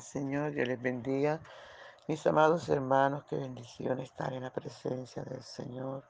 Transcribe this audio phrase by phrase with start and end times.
[0.00, 1.40] Señor, Dios les bendiga.
[2.08, 6.04] Mis amados hermanos, qué bendición estar en la presencia del Señor.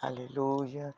[0.00, 0.94] Aleluya,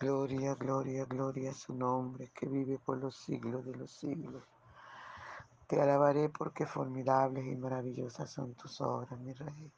[0.00, 4.42] gloria, gloria, gloria a su nombre, que vive por los siglos de los siglos.
[5.68, 9.72] Te alabaré porque formidables y maravillosas son tus obras, mi Rey.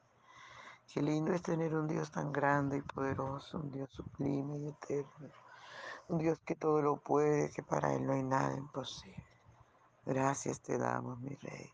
[0.93, 5.29] Qué lindo es tener un Dios tan grande y poderoso, un Dios sublime y eterno,
[6.09, 9.34] un Dios que todo lo puede, que para Él no hay nada imposible.
[10.07, 11.73] Gracias te damos, mi Rey.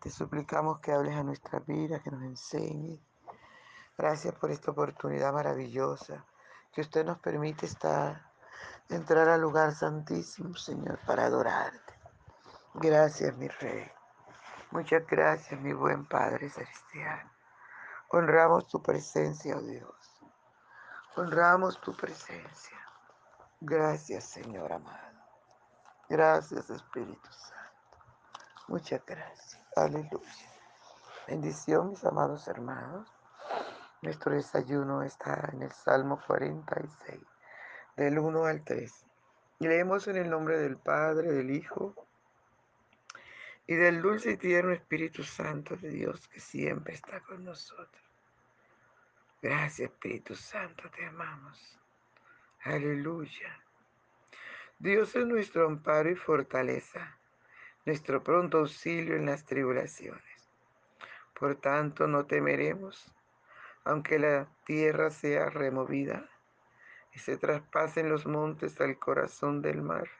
[0.00, 3.00] Te suplicamos que hables a nuestra vida, que nos enseñes.
[3.96, 6.24] Gracias por esta oportunidad maravillosa
[6.72, 8.30] que usted nos permite estar,
[8.88, 11.94] entrar al lugar santísimo, Señor, para adorarte.
[12.74, 13.90] Gracias, mi Rey.
[14.72, 17.30] Muchas gracias, mi buen Padre Celestial.
[18.08, 20.20] Honramos tu presencia, oh Dios.
[21.16, 22.76] Honramos tu presencia.
[23.60, 25.15] Gracias, Señor amado.
[26.08, 27.98] Gracias, Espíritu Santo.
[28.68, 29.60] Muchas gracias.
[29.74, 30.56] Aleluya.
[31.26, 33.12] Bendición, mis amados hermanos.
[34.02, 37.20] Nuestro desayuno está en el Salmo 46,
[37.96, 39.04] del 1 al 3.
[39.58, 41.94] leemos en el nombre del Padre, del Hijo
[43.66, 48.04] y del dulce y tierno Espíritu Santo de Dios que siempre está con nosotros.
[49.42, 51.80] Gracias, Espíritu Santo, te amamos.
[52.62, 53.65] Aleluya.
[54.78, 57.18] Dios es nuestro amparo y fortaleza,
[57.86, 60.50] nuestro pronto auxilio en las tribulaciones.
[61.32, 63.10] Por tanto, no temeremos,
[63.84, 66.28] aunque la tierra sea removida
[67.14, 70.10] y se traspasen los montes al corazón del mar,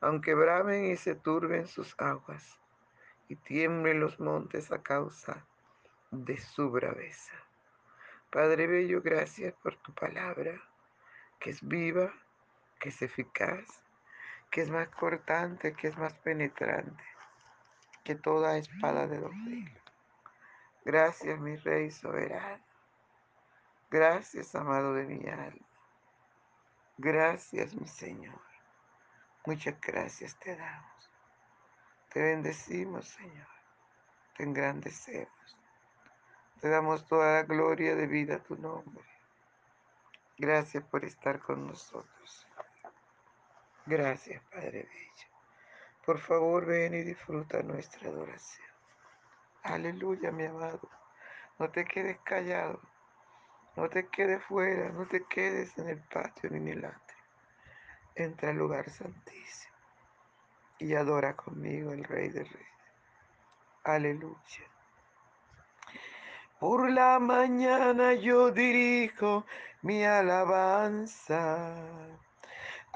[0.00, 2.58] aunque bramen y se turben sus aguas
[3.28, 5.46] y tiemblen los montes a causa
[6.10, 7.34] de su braveza.
[8.28, 10.60] Padre Bello, gracias por tu palabra,
[11.38, 12.12] que es viva
[12.78, 13.66] que es eficaz,
[14.50, 17.04] que es más cortante, que es más penetrante
[18.06, 19.82] que toda espada de dos filos.
[20.84, 22.62] Gracias, mi Rey soberano.
[23.90, 25.66] Gracias, amado de mi alma.
[26.98, 28.40] Gracias, mi Señor.
[29.44, 31.10] Muchas gracias te damos.
[32.12, 33.48] Te bendecimos, Señor.
[34.36, 35.56] Te engrandecemos.
[36.60, 39.04] Te damos toda la gloria de vida a tu nombre.
[40.38, 42.46] Gracias por estar con nosotros.
[43.86, 45.28] Gracias, Padre Bello.
[46.04, 48.66] Por favor, ven y disfruta nuestra adoración.
[49.62, 50.88] Aleluya, mi amado.
[51.58, 52.80] No te quedes callado.
[53.76, 54.90] No te quedes fuera.
[54.90, 57.18] No te quedes en el patio ni en el atrio.
[58.16, 59.76] Entra al lugar santísimo
[60.78, 62.66] y adora conmigo el Rey de Reyes.
[63.84, 64.36] Aleluya.
[66.58, 69.46] Por la mañana yo dirijo
[69.82, 71.74] mi alabanza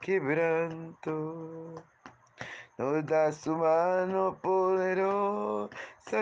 [0.00, 1.74] quebranto.
[2.78, 5.70] Nos da su mano poderosa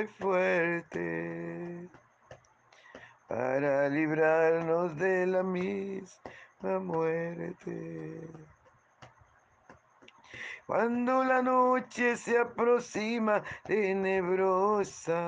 [0.02, 1.90] y fuerte
[3.28, 8.30] para librarnos de la misma muerte.
[10.66, 15.18] Cuando la noche se aproxima tenebrosa,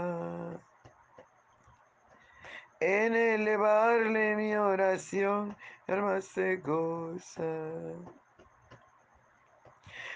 [2.80, 5.56] en elevarle mi oración,
[5.88, 7.42] alma se goza.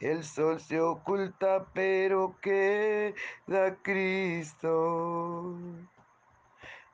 [0.00, 5.58] El sol se oculta, pero queda Cristo,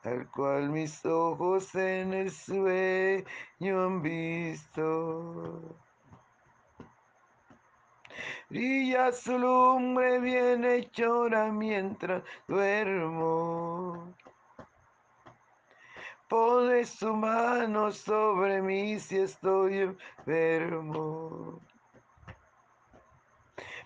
[0.03, 5.62] al cual mis ojos en el sueño han visto.
[8.50, 14.12] Brilla su lumbre bienhechora mientras duermo.
[16.29, 21.61] Pone su mano sobre mí si estoy enfermo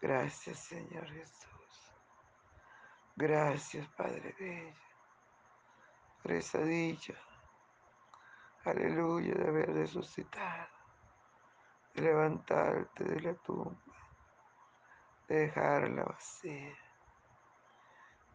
[0.00, 1.92] Gracias, Señor Jesús.
[3.16, 4.74] Gracias, Padre Bello,
[6.22, 7.14] por esa dicha.
[8.64, 10.68] Aleluya, de haber resucitado,
[11.94, 13.80] de levantarte de la tumba,
[15.28, 16.76] de dejarla vacía.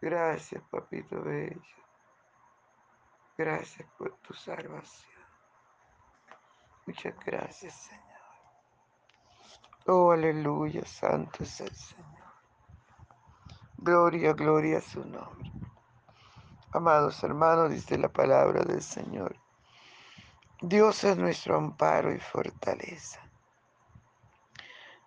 [0.02, 1.62] Gracias, Papito Bello.
[3.38, 5.26] Gracias por tu salvación.
[6.86, 8.11] Muchas gracias, Señor.
[9.88, 12.06] Oh, aleluya, santo es el Señor.
[13.78, 15.52] Gloria, gloria a su nombre.
[16.72, 19.36] Amados hermanos, dice la palabra del Señor.
[20.62, 23.20] Dios es nuestro amparo y fortaleza,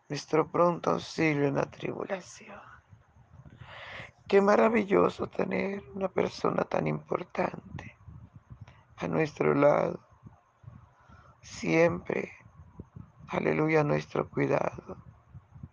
[0.09, 2.61] nuestro pronto auxilio en la tribulación.
[4.27, 7.97] Qué maravilloso tener una persona tan importante
[8.97, 10.01] a nuestro lado,
[11.41, 12.33] siempre,
[13.29, 14.99] aleluya, nuestro cuidado,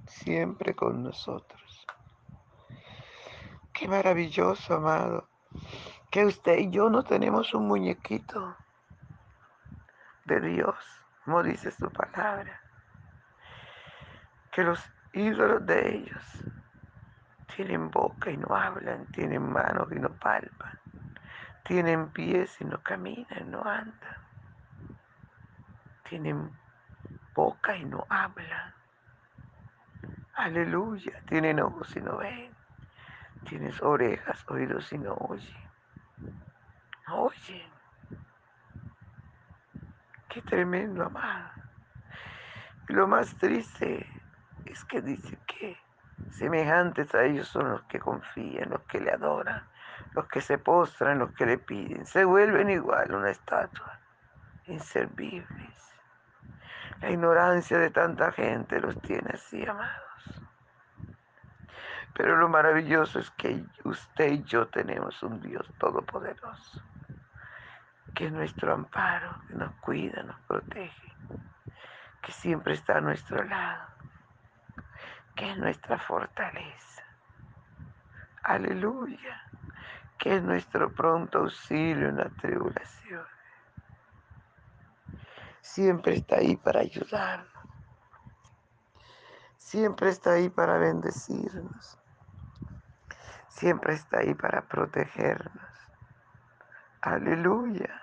[0.06, 1.88] siempre con nosotros.
[3.74, 5.28] Qué maravilloso, amado,
[6.10, 8.56] que usted y yo no tenemos un muñequito
[10.26, 10.76] de Dios,
[11.26, 12.60] como dice su palabra,
[14.52, 14.80] que los
[15.14, 16.24] ídolos de ellos
[17.56, 20.80] tienen boca y no hablan, tienen manos y no palpan,
[21.64, 24.16] tienen pies y no caminan, no andan,
[26.10, 26.52] tienen
[27.34, 28.74] boca y no hablan.
[30.36, 32.52] Aleluya, tienen ojos y no ven.
[33.48, 35.56] Tienes orejas, oídos y no oye.
[37.08, 37.66] No oye.
[40.30, 41.50] Qué tremendo, amado.
[42.88, 44.08] Y lo más triste
[44.66, 45.78] es que dice que
[46.30, 49.64] semejantes a ellos son los que confían, los que le adoran,
[50.14, 52.06] los que se postran, los que le piden.
[52.06, 54.00] Se vuelven igual una estatua,
[54.68, 55.91] inservibles.
[57.02, 60.12] La ignorancia de tanta gente los tiene así, amados.
[62.14, 66.82] Pero lo maravilloso es que usted y yo tenemos un Dios todopoderoso,
[68.14, 71.16] que es nuestro amparo, que nos cuida, nos protege,
[72.22, 73.88] que siempre está a nuestro lado,
[75.36, 77.04] que es nuestra fortaleza.
[78.44, 79.42] Aleluya,
[80.20, 83.26] que es nuestro pronto auxilio en la tribulación.
[85.62, 87.48] Siempre está ahí para ayudarnos.
[89.58, 92.02] Siempre está ahí para bendecirnos
[93.62, 95.70] siempre está ahí para protegernos.
[97.02, 98.02] Aleluya.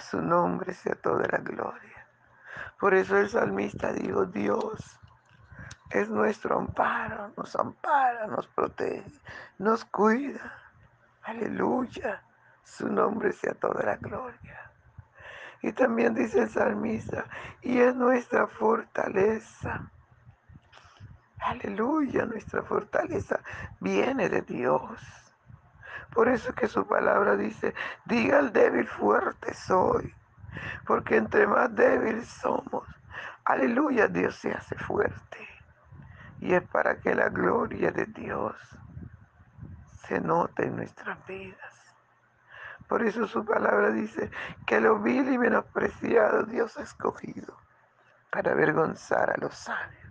[0.00, 2.08] Su nombre sea toda la gloria.
[2.80, 4.98] Por eso el salmista dijo, Dios
[5.90, 9.20] es nuestro amparo, nos ampara, nos protege,
[9.58, 10.60] nos cuida.
[11.22, 12.24] Aleluya.
[12.64, 14.72] Su nombre sea toda la gloria.
[15.64, 17.24] Y también dice el salmista,
[17.62, 19.90] y es nuestra fortaleza.
[21.40, 23.40] Aleluya, nuestra fortaleza
[23.80, 25.00] viene de Dios.
[26.12, 27.72] Por eso que su palabra dice,
[28.04, 30.14] diga al débil fuerte soy,
[30.86, 32.86] porque entre más débil somos,
[33.46, 35.48] aleluya, Dios se hace fuerte.
[36.40, 38.54] Y es para que la gloria de Dios
[40.06, 41.73] se note en nuestras vidas.
[42.88, 44.30] Por eso su palabra dice
[44.66, 47.56] que lo vil y menospreciado Dios ha escogido
[48.30, 50.04] para avergonzar a los sabios.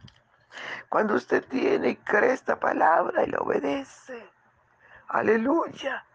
[0.90, 4.30] Cuando usted tiene y cree esta palabra y la obedece,
[5.08, 6.06] aleluya,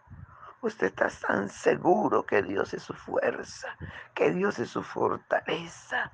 [0.61, 3.67] usted está tan seguro que Dios es su fuerza,
[4.13, 6.11] que Dios es su fortaleza.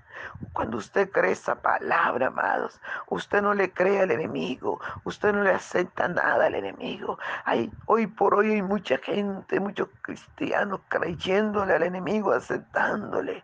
[0.54, 5.52] Cuando usted cree esa palabra, amados, usted no le cree al enemigo, usted no le
[5.52, 7.18] acepta nada al enemigo.
[7.46, 13.44] Hay, hoy por hoy hay mucha gente, muchos cristianos creyéndole al enemigo, aceptándole.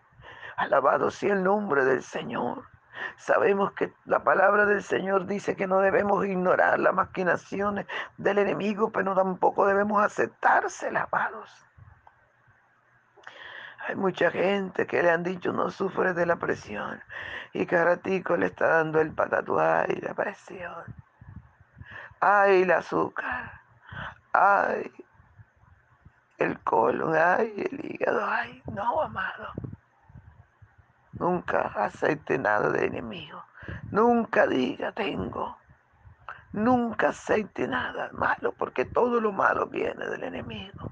[0.56, 2.71] Alabado sea el nombre del Señor.
[3.16, 8.90] Sabemos que la palabra del Señor dice que no debemos ignorar las maquinaciones del enemigo,
[8.90, 11.50] pero tampoco debemos aceptarse, amados.
[13.88, 17.02] Hay mucha gente que le han dicho no sufre de la presión
[17.52, 20.84] y que ratico le está dando el patatuá y la presión.
[22.20, 23.60] Ay, el azúcar.
[24.32, 24.92] Ay,
[26.38, 27.14] el colon.
[27.16, 28.24] Ay, el hígado.
[28.24, 29.48] Ay, no, amado.
[31.22, 33.44] Nunca acepte nada de enemigo.
[33.92, 35.56] Nunca diga tengo.
[36.50, 40.90] Nunca acepte nada malo, porque todo lo malo viene del enemigo.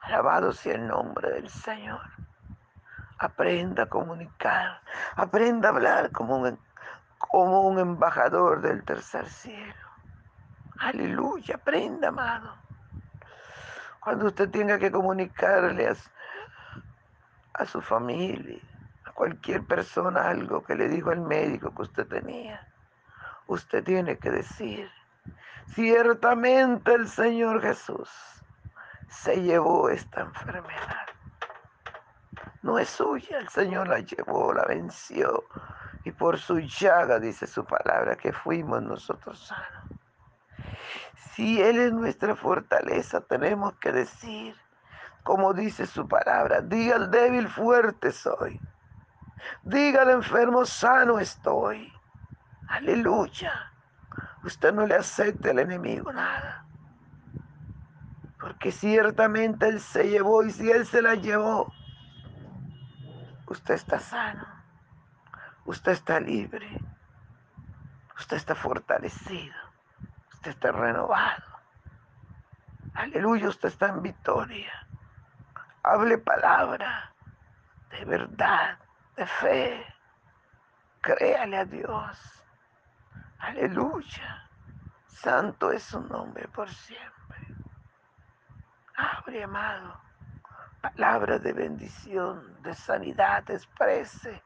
[0.00, 2.00] Alabado sea el nombre del Señor.
[3.18, 4.80] Aprenda a comunicar.
[5.16, 6.58] Aprenda a hablar como un,
[7.18, 9.86] como un embajador del tercer cielo.
[10.78, 11.56] Aleluya.
[11.56, 12.54] Aprenda, amado.
[14.00, 15.94] Cuando usted tenga que comunicarle a,
[17.52, 18.62] a su familia,
[19.10, 22.66] cualquier persona algo que le dijo el médico que usted tenía,
[23.46, 24.90] usted tiene que decir,
[25.74, 28.10] ciertamente el Señor Jesús
[29.08, 31.06] se llevó esta enfermedad.
[32.62, 35.44] No es suya, el Señor la llevó, la venció.
[36.04, 40.00] Y por su llaga, dice su palabra, que fuimos nosotros sanos.
[41.34, 44.54] Si Él es nuestra fortaleza, tenemos que decir,
[45.22, 48.60] como dice su palabra, diga al débil fuerte soy.
[49.62, 51.92] Diga al enfermo, sano estoy.
[52.68, 53.72] Aleluya.
[54.44, 56.64] Usted no le acepte al enemigo nada.
[58.40, 61.72] Porque ciertamente Él se llevó y si Él se la llevó,
[63.46, 64.46] usted está sano.
[65.66, 66.80] Usted está libre.
[68.18, 69.54] Usted está fortalecido.
[70.32, 71.44] Usted está renovado.
[72.94, 74.72] Aleluya, usted está en victoria.
[75.82, 77.12] Hable palabra
[77.90, 78.78] de verdad
[79.16, 79.86] de fe.
[81.00, 82.42] Créale a Dios.
[83.38, 84.48] Aleluya.
[85.06, 87.38] Santo es su nombre por siempre.
[88.96, 90.00] Abre, amado.
[90.80, 94.42] Palabra de bendición, de sanidad, exprese.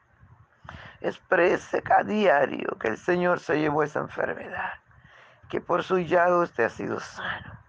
[1.01, 4.75] Exprese a diario que el Señor se llevó esa enfermedad.
[5.49, 7.64] Que por su llago usted ha sido sano.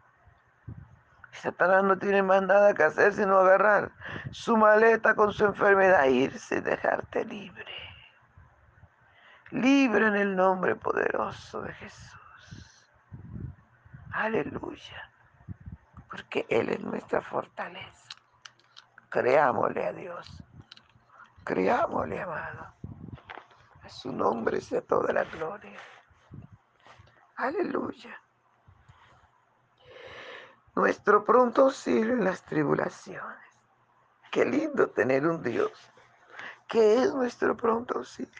[1.35, 3.91] Satanás no tiene más nada que hacer sino agarrar
[4.31, 7.73] su maleta con su enfermedad, irse y dejarte libre.
[9.51, 12.89] Libre en el nombre poderoso de Jesús.
[14.11, 15.11] Aleluya.
[16.09, 18.09] Porque Él es nuestra fortaleza.
[19.09, 20.43] Creámosle a Dios.
[21.43, 22.73] Creámosle, amado.
[23.83, 25.79] A su nombre sea toda la gloria.
[27.35, 28.19] Aleluya
[30.75, 33.39] nuestro pronto auxilio en las tribulaciones.
[34.29, 35.71] Qué lindo tener un Dios
[36.67, 38.31] que es nuestro pronto auxilio.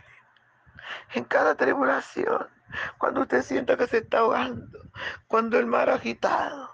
[1.13, 2.48] En cada tribulación,
[2.98, 4.80] cuando usted sienta que se está ahogando,
[5.27, 6.70] cuando el mar agitado,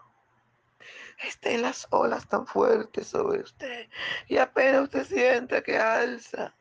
[1.24, 3.88] estén las olas tan fuertes sobre usted
[4.28, 6.56] y apenas usted sienta que alza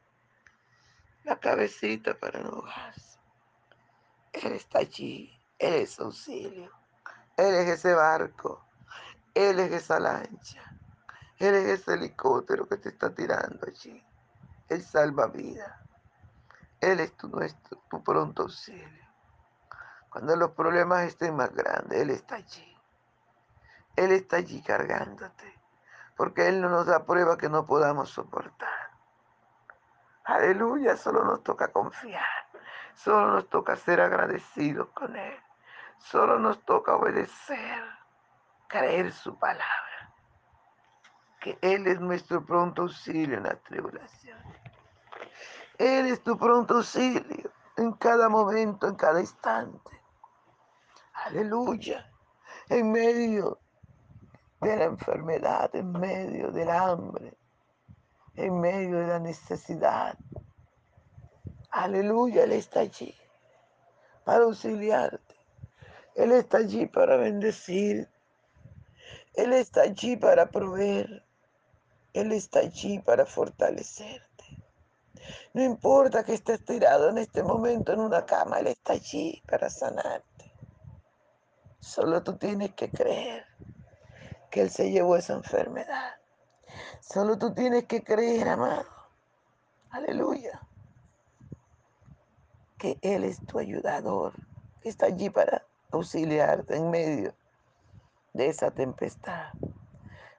[1.25, 3.19] la cabecita para no ahogarse.
[4.33, 6.71] Él está allí, Él es auxilio,
[7.39, 8.70] Él es ese barco
[9.35, 10.63] él es esa lancha.
[11.39, 14.05] Él es ese helicóptero que te está tirando allí.
[14.69, 15.81] Él salva vida.
[16.81, 19.07] Él es tu, nuestro, tu pronto auxilio.
[20.11, 22.77] Cuando los problemas estén más grandes, Él está allí.
[23.97, 25.59] Él está allí cargándote.
[26.17, 28.91] Porque Él no nos da prueba que no podamos soportar.
[30.25, 32.25] Aleluya, solo nos toca confiar.
[32.95, 35.39] Solo nos toca ser agradecidos con Él.
[35.99, 38.00] Solo nos toca obedecer
[38.71, 39.67] creer su palabra.
[41.41, 44.39] que Él es nuestro pronto auxilio en la tribulación.
[45.79, 49.91] Él es tu pronto auxilio en cada momento, en cada instante.
[51.15, 52.11] Aleluya.
[52.69, 53.59] En medio
[54.61, 57.39] de la enfermedad, en medio del hambre,
[58.37, 60.19] en medio de la necesidad.
[61.71, 63.17] Aleluya, Él está allí
[64.25, 65.35] para auxiliarte.
[66.15, 68.09] Él está allí para bendecir.
[69.35, 71.25] Él está allí para proveer.
[72.13, 74.29] Él está allí para fortalecerte.
[75.55, 79.71] No importa que estés tirado en este momento en una cama, Él está allí para
[79.71, 80.53] sanarte.
[81.79, 83.47] Solo tú tienes que creer
[84.51, 86.15] que Él se llevó esa enfermedad.
[87.01, 88.89] Solo tú tienes que creer, amado.
[89.91, 90.61] Aleluya.
[92.79, 94.35] Que Él es tu ayudador.
[94.83, 97.35] Que está allí para auxiliarte en medio
[98.33, 99.53] de esa tempestad,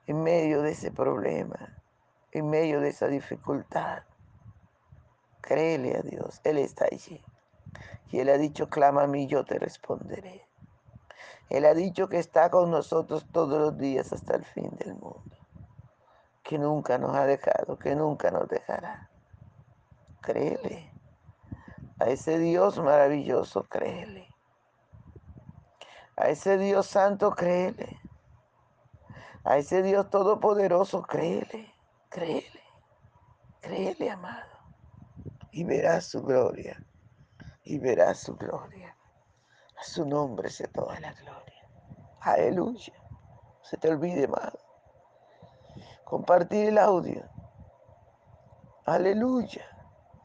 [0.07, 1.77] en medio de ese problema,
[2.31, 4.03] en medio de esa dificultad.
[5.41, 7.23] Créele a Dios, Él está allí.
[8.09, 10.45] Y Él ha dicho, clama a mí, yo te responderé.
[11.49, 15.21] Él ha dicho que está con nosotros todos los días hasta el fin del mundo.
[16.43, 19.09] Que nunca nos ha dejado, que nunca nos dejará.
[20.21, 20.89] Créele.
[21.99, 24.30] A ese Dios maravilloso, créele.
[26.21, 27.99] A ese Dios santo, créele.
[29.43, 31.73] A ese Dios todopoderoso, créele.
[32.09, 32.61] Créele.
[33.59, 34.51] Créele, amado.
[35.51, 36.79] Y verás su gloria.
[37.63, 38.95] Y verás su gloria.
[39.79, 41.67] A su nombre sea toda la gloria.
[42.19, 42.93] Aleluya.
[43.63, 44.59] Se te olvide, amado.
[46.03, 47.27] Compartir el audio.
[48.85, 49.65] Aleluya.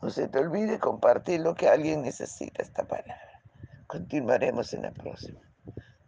[0.02, 3.40] No se te olvide compartir lo que alguien necesita esta palabra.
[3.86, 5.45] Continuaremos en la próxima.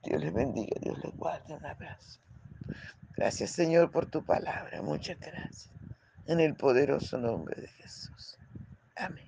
[0.05, 1.55] Dios les bendiga, Dios les guarde.
[1.55, 2.21] Un abrazo.
[3.17, 4.83] Gracias Señor por tu palabra.
[4.83, 5.71] Muchas gracias.
[6.27, 8.39] En el poderoso nombre de Jesús.
[8.97, 9.25] Amén.